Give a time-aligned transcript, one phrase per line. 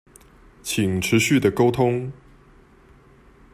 [0.63, 2.11] 請持續的溝通